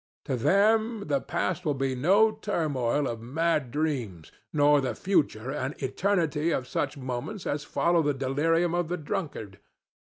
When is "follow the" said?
7.63-8.15